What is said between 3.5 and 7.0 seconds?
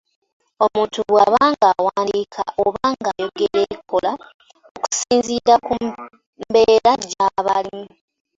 abikola okusinziira ku mbeera